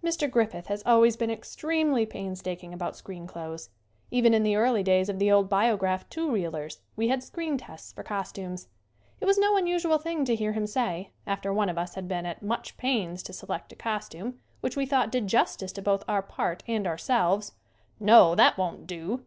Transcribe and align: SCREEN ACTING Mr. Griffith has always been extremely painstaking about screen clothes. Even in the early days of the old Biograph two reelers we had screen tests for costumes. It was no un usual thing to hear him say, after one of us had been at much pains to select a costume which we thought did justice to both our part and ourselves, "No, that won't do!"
SCREEN 0.00 0.06
ACTING 0.22 0.28
Mr. 0.30 0.32
Griffith 0.32 0.66
has 0.68 0.82
always 0.86 1.16
been 1.18 1.30
extremely 1.30 2.06
painstaking 2.06 2.72
about 2.72 2.96
screen 2.96 3.26
clothes. 3.26 3.68
Even 4.10 4.32
in 4.32 4.42
the 4.42 4.56
early 4.56 4.82
days 4.82 5.10
of 5.10 5.18
the 5.18 5.30
old 5.30 5.50
Biograph 5.50 6.08
two 6.08 6.30
reelers 6.30 6.80
we 6.96 7.08
had 7.08 7.22
screen 7.22 7.58
tests 7.58 7.92
for 7.92 8.02
costumes. 8.02 8.68
It 9.20 9.26
was 9.26 9.36
no 9.36 9.58
un 9.58 9.66
usual 9.66 9.98
thing 9.98 10.24
to 10.24 10.34
hear 10.34 10.52
him 10.52 10.66
say, 10.66 11.10
after 11.26 11.52
one 11.52 11.68
of 11.68 11.76
us 11.76 11.96
had 11.96 12.08
been 12.08 12.24
at 12.24 12.40
much 12.42 12.78
pains 12.78 13.22
to 13.24 13.34
select 13.34 13.72
a 13.72 13.76
costume 13.76 14.40
which 14.62 14.74
we 14.74 14.86
thought 14.86 15.12
did 15.12 15.26
justice 15.26 15.70
to 15.72 15.82
both 15.82 16.02
our 16.08 16.22
part 16.22 16.62
and 16.66 16.86
ourselves, 16.86 17.52
"No, 18.00 18.34
that 18.36 18.56
won't 18.56 18.86
do!" 18.86 19.20